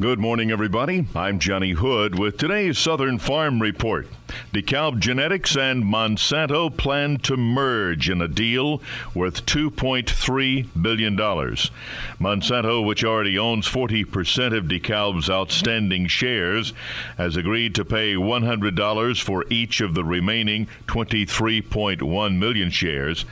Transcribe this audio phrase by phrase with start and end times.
[0.00, 1.06] Good morning, everybody.
[1.14, 4.06] I'm Johnnie Hood with today's Southern Farm Report.
[4.52, 8.82] DeKalb Genetics and Monsanto plan to merge in a deal
[9.14, 11.16] worth $2.3 billion.
[11.16, 16.72] Monsanto, which already owns 40% of DeKalb's outstanding shares,
[17.16, 23.24] has agreed to pay $100 for each of the remaining 23.1 million shares.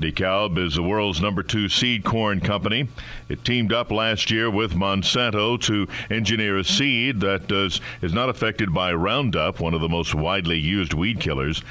[0.00, 2.86] DeKalb is the world's number two seed corn company.
[3.30, 8.28] It teamed up last year with Monsanto to engineer a seed that does, is not
[8.28, 11.62] affected by Roundup, one of the most widely used weed killers.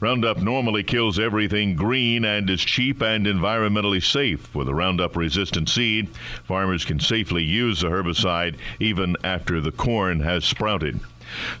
[0.00, 4.54] Roundup normally kills everything green and is cheap and environmentally safe.
[4.54, 6.08] With a Roundup resistant seed,
[6.44, 11.00] farmers can safely use the herbicide even after the corn has sprouted.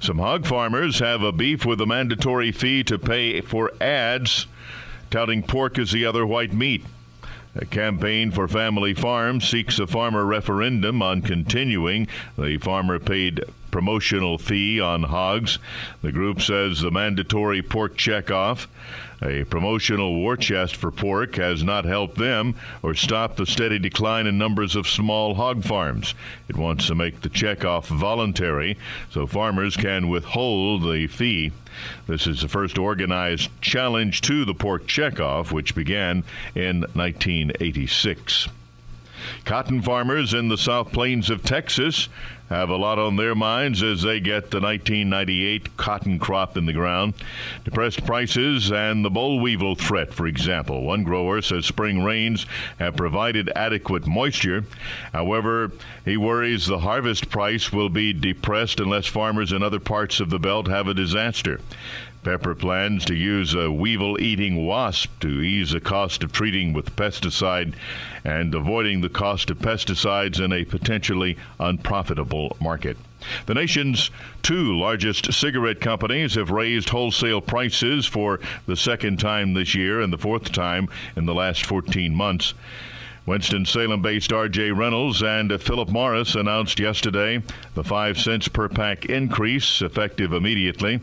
[0.00, 4.46] Some hog farmers have a beef with a mandatory fee to pay for ads
[5.10, 6.84] touting pork as the other white meat.
[7.56, 12.06] A campaign for family farms seeks a farmer referendum on continuing
[12.38, 15.58] the farmer paid promotional fee on hogs.
[16.02, 18.66] The group says the mandatory pork checkoff,
[19.22, 24.26] a promotional war chest for pork, has not helped them or stopped the steady decline
[24.26, 26.14] in numbers of small hog farms.
[26.48, 28.78] It wants to make the checkoff voluntary
[29.10, 31.52] so farmers can withhold the fee.
[32.06, 38.48] This is the first organized challenge to the pork checkoff, which began in 1986.
[39.44, 42.08] Cotton farmers in the South Plains of Texas
[42.50, 46.72] have a lot on their minds as they get the 1998 cotton crop in the
[46.72, 47.14] ground.
[47.64, 50.82] Depressed prices and the boll weevil threat, for example.
[50.82, 52.46] One grower says spring rains
[52.80, 54.64] have provided adequate moisture.
[55.12, 55.70] However,
[56.04, 60.40] he worries the harvest price will be depressed unless farmers in other parts of the
[60.40, 61.60] belt have a disaster.
[62.22, 66.94] Pepper plans to use a weevil eating wasp to ease the cost of treating with
[66.94, 67.72] pesticide
[68.24, 72.98] and avoiding the cost of pesticides in a potentially unprofitable market.
[73.46, 74.10] The nation's
[74.42, 80.12] two largest cigarette companies have raised wholesale prices for the second time this year and
[80.12, 82.52] the fourth time in the last 14 months.
[83.26, 87.42] Winston-Salem based RJ Reynolds and Philip Morris announced yesterday
[87.74, 91.00] the 5 cents per pack increase effective immediately.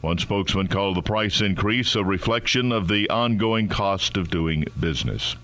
[0.00, 5.36] One spokesman called the price increase a reflection of the ongoing cost of doing business.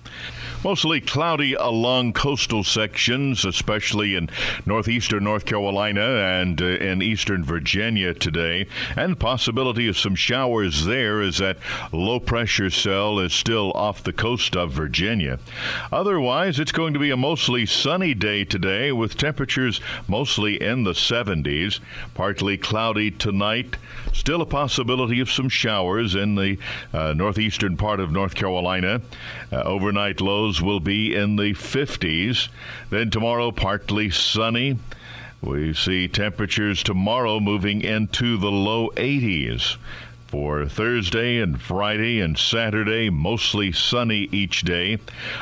[0.65, 4.31] Mostly cloudy along coastal sections, especially in
[4.65, 6.01] northeastern North Carolina
[6.41, 8.67] and uh, in eastern Virginia today.
[8.97, 11.59] And possibility of some showers there as that
[11.91, 15.41] low pressure cell is still off the coast of Virginia.
[15.91, 20.93] Otherwise, it's going to be a mostly sunny day today with temperatures mostly in the
[20.93, 21.81] 70s.
[22.15, 23.77] Partly cloudy tonight.
[24.13, 26.59] Still a possibility of some showers in the
[26.93, 29.01] uh, northeastern part of North Carolina.
[29.51, 32.49] Uh, overnight lows will be in the 50s.
[32.91, 34.79] Then tomorrow, partly sunny.
[35.41, 39.77] We see temperatures tomorrow moving into the low 80s.
[40.33, 44.97] For Thursday and Friday and Saturday, mostly sunny each day.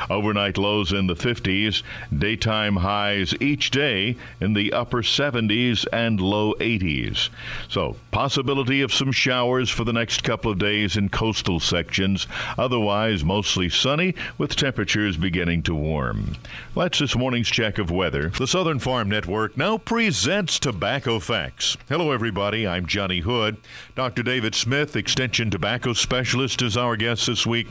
[0.09, 1.81] Overnight lows in the 50s,
[2.19, 7.29] daytime highs each day in the upper 70s and low 80s.
[7.69, 12.27] So, possibility of some showers for the next couple of days in coastal sections.
[12.57, 16.35] Otherwise, mostly sunny with temperatures beginning to warm.
[16.75, 18.27] That's this morning's check of weather.
[18.27, 21.77] The Southern Farm Network now presents Tobacco Facts.
[21.87, 22.67] Hello, everybody.
[22.67, 23.55] I'm Johnnie Hood.
[23.95, 24.21] Dr.
[24.21, 27.67] David Smith Smith, Extension Tobacco Specialist, is our guest this week.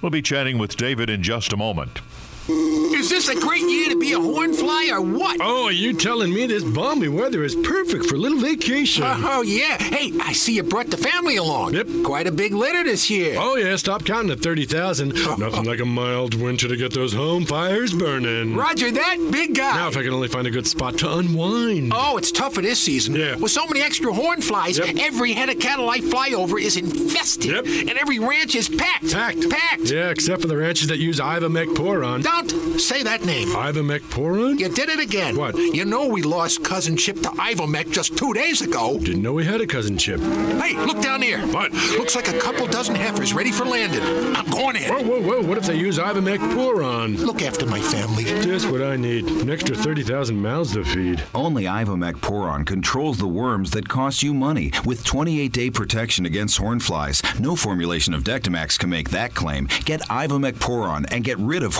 [0.00, 2.00] We'll be chatting with David in just a moment.
[2.46, 5.38] Is this a great year to be a horn fly or what?
[5.40, 9.02] Oh, are you telling me this balmy weather is perfect for a little vacation?
[9.02, 9.82] Uh, oh, yeah.
[9.82, 11.72] Hey, I see you brought the family along.
[11.74, 11.88] Yep.
[12.04, 13.36] Quite a big litter this year.
[13.38, 13.76] Oh, yeah.
[13.76, 15.14] Stop counting at 30,000.
[15.38, 18.54] Nothing like a mild winter to get those home fires burning.
[18.54, 19.76] Roger that, big guy.
[19.76, 21.92] Now, if I can only find a good spot to unwind.
[21.94, 23.14] Oh, it's tougher this season.
[23.14, 23.36] Yeah.
[23.36, 24.96] With so many extra horn flies, Yep.
[25.00, 27.52] every head of cattle I fly over is infested.
[27.52, 27.64] Yep.
[27.88, 29.12] And every ranch is packed.
[29.12, 29.48] Packed.
[29.48, 29.90] Packed.
[29.90, 32.20] Yeah, except for the ranches that use Ivomec Pour-On.
[32.42, 33.48] Don't say that name.
[33.50, 34.58] Ivomec Pour-On?
[34.58, 35.36] You did it again.
[35.36, 35.56] What?
[35.56, 38.98] You know we lost cousin Chip to Ivomec just two days ago.
[38.98, 40.18] Didn't know we had a cousin Chip.
[40.18, 41.38] Hey, look down here.
[41.52, 41.72] What?
[41.72, 44.02] Looks like a couple dozen heifers ready for landing.
[44.34, 44.90] I'm going in.
[44.90, 45.42] Whoa, whoa, whoa.
[45.46, 47.16] What if they use Ivomec Pour-On?
[47.18, 48.24] Look after my family.
[48.24, 49.26] Just what I need.
[49.28, 51.22] An extra 30,000 mouths to feed.
[51.36, 56.58] Only Ivomec Pour-On controls the worms that cost you money with 28 day protection against
[56.58, 57.38] hornflies.
[57.38, 59.68] No formulation of Dectomax can make that claim.
[59.84, 61.76] Get Ivomec Pour-On and get rid of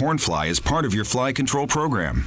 [0.48, 2.26] as part of your fly control program.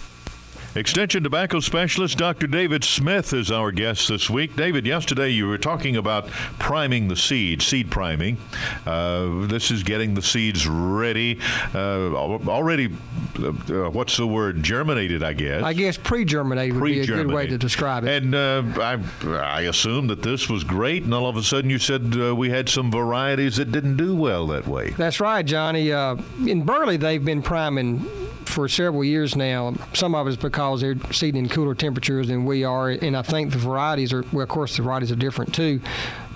[0.78, 2.46] Extension tobacco specialist Dr.
[2.46, 4.56] David Smith is our guest this week.
[4.56, 6.28] David, yesterday you were talking about
[6.60, 8.38] priming the seed, seed priming.
[8.86, 11.40] Uh, this is getting the seeds ready,
[11.74, 12.96] uh, already,
[13.40, 15.64] uh, what's the word, germinated, I guess.
[15.64, 18.24] I guess pre germinated would be a good way to describe it.
[18.24, 19.00] And uh, I,
[19.36, 22.52] I assumed that this was great, and all of a sudden you said uh, we
[22.52, 24.92] had some varieties that didn't do well that way.
[24.92, 25.92] That's right, Johnnie.
[25.92, 28.08] Uh, in Burley, they've been priming
[28.58, 29.76] for several years now.
[29.94, 33.52] Some of it's because they're seeding in cooler temperatures than we are, and I think
[33.52, 35.80] the varieties are, well, of course, the varieties are different too.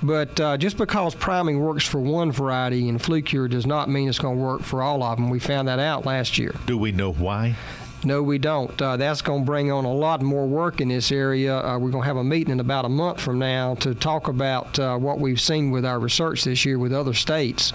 [0.03, 4.19] But uh, just because priming works for one variety and flue-cured does not mean it's
[4.19, 5.31] going to work for all of them.
[5.31, 6.53] We found that out last year.
[6.67, 7.55] Do we know why?
[8.03, 8.79] No, we don't.
[8.79, 11.57] Uh, that's going to bring on a lot more work in this area.
[11.57, 14.27] Uh, we're going to have a meeting in about a month from now to talk
[14.27, 17.73] about uh, what we've seen with our research this year with other states.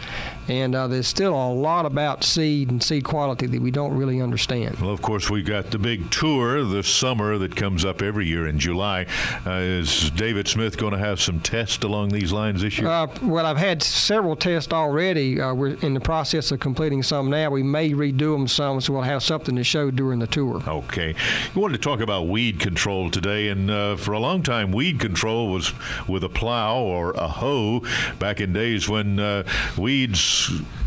[0.49, 4.21] And uh, there's still a lot about seed and seed quality that we don't really
[4.21, 4.79] understand.
[4.79, 8.47] Well, of course, we've got the big tour this summer that comes up every year
[8.47, 9.07] in July.
[9.47, 12.89] Uh, is David Smith going to have some tests along these lines this year?
[12.89, 15.41] Uh, well, I've had several tests already.
[15.41, 17.51] we're in the process of completing some now.
[17.51, 20.63] We may redo them some, so we'll have something to show during the tour.
[20.67, 21.15] Okay.
[21.55, 25.01] You wanted to talk about weed control today, and uh, for a long time, weed
[25.01, 25.73] control was
[26.09, 27.83] with a plow or a hoe
[28.19, 29.43] back in days when uh,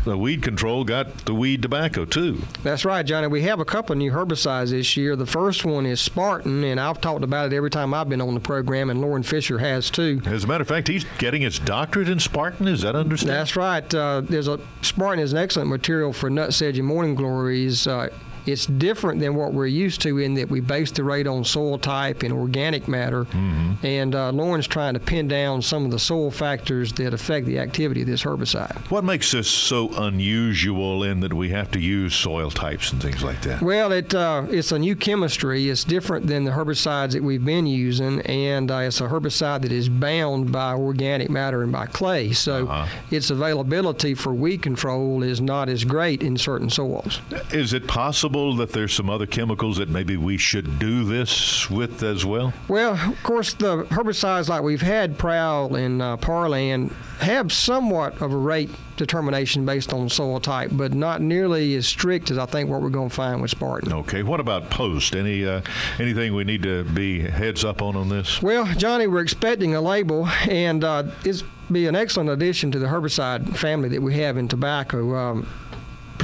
[0.06, 2.42] uh, weed control got the weed tobacco too.
[2.62, 3.26] That's right, Johnnie.
[3.26, 5.16] We have a couple new herbicides this year.
[5.16, 8.34] The first one is Spartan, and I've talked about it every time I've been on
[8.34, 10.20] the program, and Loren Fisher has too.
[10.26, 12.68] As a matter of fact, he's getting his doctorate in Spartan.
[12.68, 13.30] Is that understood?
[13.30, 13.94] That's right.
[13.94, 17.86] Uh, there's a Spartan is an excellent material for nut sedge and morning glories.
[17.86, 18.08] Uh,
[18.46, 21.78] it's different than what we're used to in that we base the rate on soil
[21.78, 23.24] type and organic matter.
[23.24, 23.86] Mm-hmm.
[23.86, 27.58] And uh, Loren's trying to pin down some of the soil factors that affect the
[27.58, 28.76] activity of this herbicide.
[28.90, 33.22] What makes this so unusual in that we have to use soil types and things
[33.22, 33.62] like that?
[33.62, 35.68] Well, it uh, it's a new chemistry.
[35.68, 39.72] It's different than the herbicides that we've been using, and uh, it's a herbicide that
[39.72, 42.32] is bound by organic matter and by clay.
[42.32, 42.86] So uh-huh.
[43.10, 47.20] its availability for weed control is not as great in certain soils.
[47.52, 48.29] Is it possible?
[48.30, 52.52] Possible that there's some other chemicals that maybe we should do this with as well?
[52.68, 58.32] Well, of course, the herbicides like we've had, Prowl and uh, Parlan, have somewhat of
[58.32, 62.70] a rate determination based on soil type, but not nearly as strict as I think
[62.70, 63.92] what we're going to find with Spartan.
[63.92, 64.22] Okay.
[64.22, 65.16] What about post?
[65.16, 65.62] Any uh,
[65.98, 68.40] anything we need to be heads up on on this?
[68.40, 71.42] Well, Johnnie, we're expecting a label, and uh, it's
[71.72, 75.16] be an excellent addition to the herbicide family that we have in tobacco.
[75.16, 75.48] Um,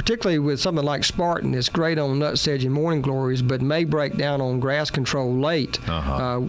[0.07, 3.83] particularly with something like Spartan, it's great on nut sedge and morning glories, but may
[3.83, 5.81] break down on grass control late.
[5.89, 6.13] Uh-huh.
[6.13, 6.47] Uh,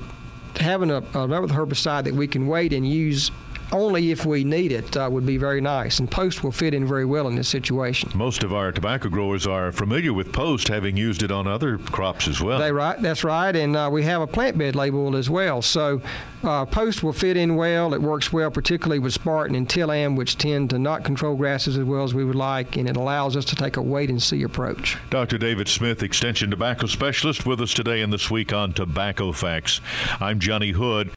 [0.61, 3.33] having a, another herbicide that we can wait and use
[3.73, 5.99] only if we need it uh, would be very nice.
[5.99, 8.11] And Poast will fit in very well in this situation.
[8.15, 12.29] Most of our tobacco growers are familiar with Poast, having used it on other crops
[12.29, 12.59] as well.
[12.59, 13.55] They right, that's right.
[13.55, 15.63] And uh, we have a plant bed label as well.
[15.63, 16.01] So
[16.43, 17.95] uh, Poast will fit in well.
[17.95, 21.85] It works well, particularly with Spartan and Tillam, which tend to not control grasses as
[21.85, 24.43] well as we would like, and it allows us to take a wait and see
[24.43, 24.97] approach.
[25.11, 25.39] Dr.
[25.39, 29.81] David Smith, Extension Tobacco Specialist, with us today in This Week on Tobacco Facts.
[30.21, 31.07] I'm Johnnie Hood.